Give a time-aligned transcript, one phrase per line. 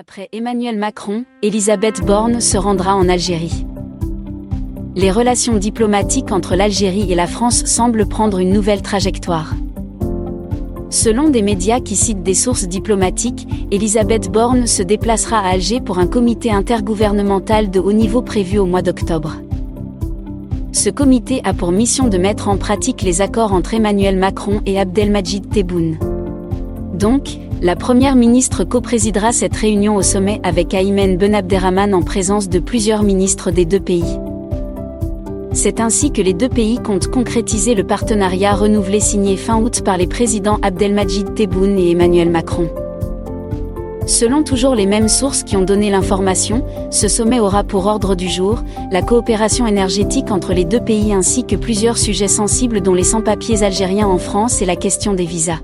[0.00, 3.66] Après Emmanuel Macron, Elisabeth Borne se rendra en Algérie.
[4.94, 9.56] Les relations diplomatiques entre l'Algérie et la France semblent prendre une nouvelle trajectoire.
[10.88, 15.98] Selon des médias qui citent des sources diplomatiques, Elisabeth Borne se déplacera à Alger pour
[15.98, 19.34] un comité intergouvernemental de haut niveau prévu au mois d'octobre.
[20.70, 24.78] Ce comité a pour mission de mettre en pratique les accords entre Emmanuel Macron et
[24.78, 25.98] Abdelmajid Tebboune.
[26.98, 32.48] Donc, la première ministre coprésidera cette réunion au sommet avec Aymen Ben Abderrahman en présence
[32.48, 34.18] de plusieurs ministres des deux pays.
[35.52, 39.96] C'est ainsi que les deux pays comptent concrétiser le partenariat renouvelé signé fin août par
[39.96, 42.68] les présidents Abdelmajid Tebboune et Emmanuel Macron.
[44.06, 48.28] Selon toujours les mêmes sources qui ont donné l'information, ce sommet aura pour ordre du
[48.28, 53.04] jour la coopération énergétique entre les deux pays ainsi que plusieurs sujets sensibles dont les
[53.04, 55.60] sans-papiers algériens en France et la question des visas.